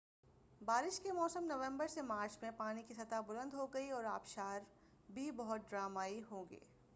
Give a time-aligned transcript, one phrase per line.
[0.61, 4.59] بارش کے موسم نومبر سے مارچ میں پانی کی سطح بلند ہوگی اور آبشار
[5.09, 6.59] بھی بہت ڈرامائی ہوں گے۔